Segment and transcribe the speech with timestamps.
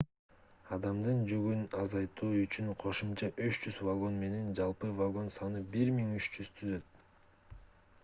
[0.77, 7.03] адамдардын жүгүн азайтуу үчүн кошумча 300 вагон менен жалпы вагон саны 1300 түзөт